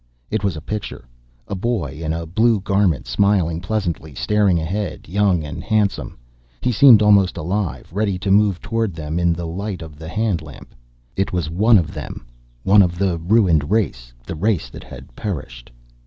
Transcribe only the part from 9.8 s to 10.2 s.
of the